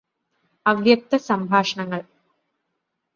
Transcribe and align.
അവ്യക്ത 0.65 1.15
സംഭാഷണങ്ങള് 1.17 2.05